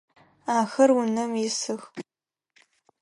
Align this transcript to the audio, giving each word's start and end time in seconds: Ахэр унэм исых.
Ахэр 0.57 0.89
унэм 0.99 1.31
исых. 1.47 1.83